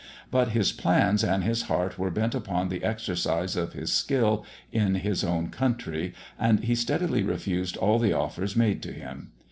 [0.31, 4.95] But his plans and his heart were bent upon the exercise of his skill in
[4.95, 9.33] his own country, and he steadily refused all the offers made to him.